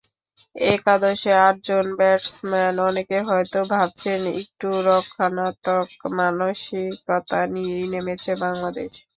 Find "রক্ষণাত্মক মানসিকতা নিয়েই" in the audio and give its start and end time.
4.87-7.85